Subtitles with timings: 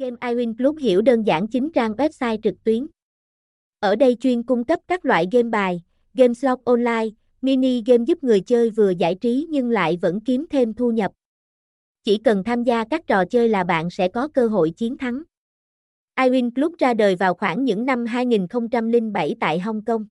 [0.00, 2.86] Game iWin Club hiểu đơn giản chính trang website trực tuyến.
[3.80, 5.82] Ở đây chuyên cung cấp các loại game bài,
[6.14, 7.06] game slot online,
[7.42, 11.12] mini game giúp người chơi vừa giải trí nhưng lại vẫn kiếm thêm thu nhập.
[12.04, 15.22] Chỉ cần tham gia các trò chơi là bạn sẽ có cơ hội chiến thắng.
[16.16, 20.06] iWin Club ra đời vào khoảng những năm 2007 tại Hong Kong.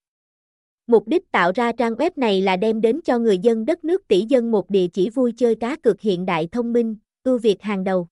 [0.87, 4.07] Mục đích tạo ra trang web này là đem đến cho người dân đất nước
[4.07, 7.61] tỷ dân một địa chỉ vui chơi cá cược hiện đại thông minh, ưu việt
[7.61, 8.07] hàng đầu.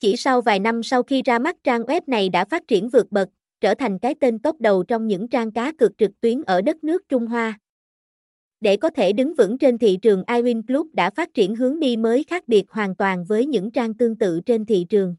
[0.00, 3.12] Chỉ sau vài năm sau khi ra mắt trang web này đã phát triển vượt
[3.12, 3.28] bậc,
[3.60, 6.84] trở thành cái tên top đầu trong những trang cá cược trực tuyến ở đất
[6.84, 7.58] nước Trung Hoa.
[8.60, 11.96] Để có thể đứng vững trên thị trường iWin Club đã phát triển hướng đi
[11.96, 15.16] mới khác biệt hoàn toàn với những trang tương tự trên thị trường.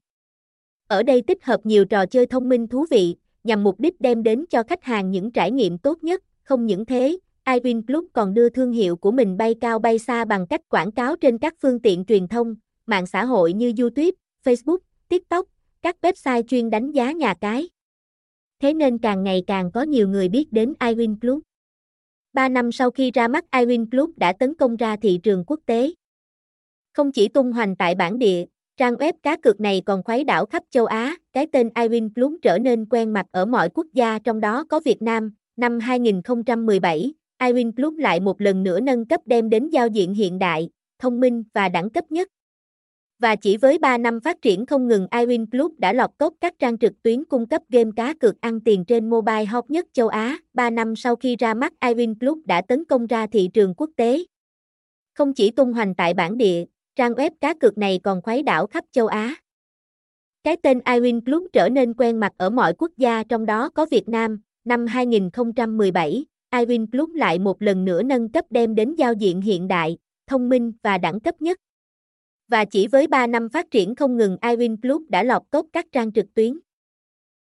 [0.88, 4.24] Ở đây tích hợp nhiều trò chơi thông minh thú vị, nhằm mục đích đem
[4.24, 8.34] đến cho khách hàng những trải nghiệm tốt nhất, không những thế, iWin Club còn
[8.34, 11.54] đưa thương hiệu của mình bay cao bay xa bằng cách quảng cáo trên các
[11.62, 12.56] phương tiện truyền thông,
[12.86, 14.12] mạng xã hội như YouTube,
[14.44, 14.78] Facebook,
[15.10, 15.46] TikTok,
[15.82, 17.70] các website chuyên đánh giá nhà cái.
[18.60, 21.42] Thế nên càng ngày càng có nhiều người biết đến iWin Club.
[22.34, 25.60] 3 năm sau khi ra mắt iWin Club đã tấn công ra thị trường quốc
[25.66, 25.94] tế.
[26.94, 28.46] Không chỉ tung hoành tại bản địa,
[28.78, 32.34] trang web cá cược này còn khoái đảo khắp châu Á, cái tên iWin Club
[32.42, 35.34] trở nên quen mặt ở mọi quốc gia trong đó có Việt Nam.
[35.56, 40.40] Năm 2017, iWin Club lại một lần nữa nâng cấp đem đến giao diện hiện
[40.40, 42.28] đại, thông minh và đẳng cấp nhất.
[43.22, 46.54] Và chỉ với 3 năm phát triển không ngừng iWin Club đã lọt top các
[46.60, 50.08] trang trực tuyến cung cấp game cá cược ăn tiền trên mobile hot nhất châu
[50.08, 50.38] Á.
[50.54, 53.90] 3 năm sau khi ra mắt iWin Club đã tấn công ra thị trường quốc
[53.96, 54.24] tế.
[55.14, 58.68] Không chỉ tung hoành tại bản địa, trang web cá cược này còn khuấy đảo
[58.68, 59.36] khắp châu Á.
[60.44, 63.86] Cái tên iWin Club trở nên quen mặt ở mọi quốc gia trong đó có
[63.92, 64.42] Việt Nam.
[64.66, 69.68] Năm 2017, iWin Club lại một lần nữa nâng cấp đem đến giao diện hiện
[69.68, 69.98] đại,
[70.28, 71.58] thông minh và đẳng cấp nhất.
[72.52, 75.86] Và chỉ với 3 năm phát triển không ngừng iWin Club đã lọt top các
[75.92, 76.60] trang trực tuyến.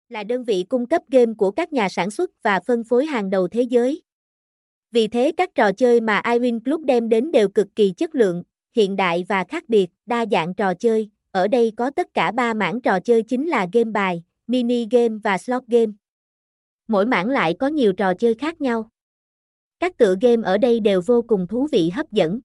[0.09, 3.29] Là đơn vị cung cấp game của các nhà sản xuất và phân phối hàng
[3.29, 4.01] đầu thế giới.
[4.91, 8.43] Vì thế các trò chơi mà iWin Club đem đến đều cực kỳ chất lượng,
[8.75, 11.09] hiện đại và khác biệt, đa dạng trò chơi.
[11.31, 15.15] Ở đây có tất cả 3 mảng trò chơi chính là game bài, mini game
[15.23, 15.91] và slot game.
[16.87, 18.89] Mỗi mảng lại có nhiều trò chơi khác nhau.
[19.79, 22.39] Các tựa game ở đây đều vô cùng thú vị hấp dẫn.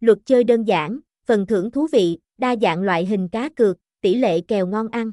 [0.00, 4.14] Luật chơi đơn giản, phần thưởng thú vị, đa dạng loại hình cá cược, tỷ
[4.14, 5.12] lệ kèo ngon ăn.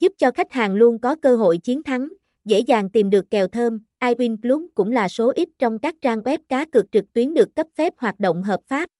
[0.00, 2.08] Giúp cho khách hàng luôn có cơ hội chiến thắng,
[2.44, 6.20] dễ dàng tìm được kèo thơm, iWin Plus cũng là số ít trong các trang
[6.20, 8.90] web cá cược trực tuyến được cấp phép hoạt động hợp pháp.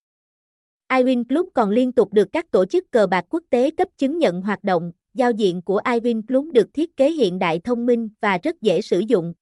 [0.89, 4.19] iWin Plus còn liên tục được các tổ chức cờ bạc quốc tế cấp chứng
[4.19, 8.09] nhận hoạt động, giao diện của iWin Plus được thiết kế hiện đại thông minh
[8.21, 9.35] và rất dễ sử dụng.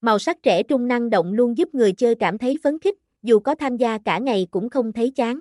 [0.00, 3.38] Màu sắc trẻ trung năng động luôn giúp người chơi cảm thấy phấn khích, dù
[3.38, 5.40] có tham gia cả ngày cũng không thấy chán.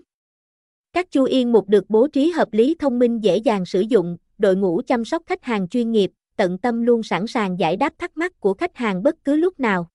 [0.93, 4.17] Các chu yên mục được bố trí hợp lý thông minh dễ dàng sử dụng,
[4.37, 7.93] đội ngũ chăm sóc khách hàng chuyên nghiệp, tận tâm luôn sẵn sàng giải đáp
[7.97, 9.89] thắc mắc của khách hàng bất cứ lúc nào.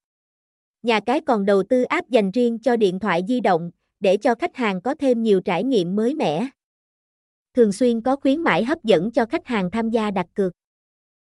[0.82, 3.70] Nhà cái còn đầu tư app dành riêng cho điện thoại di động,
[4.00, 6.48] để cho khách hàng có thêm nhiều trải nghiệm mới mẻ.
[7.54, 10.52] Thường xuyên có khuyến mãi hấp dẫn cho khách hàng tham gia đặt cược.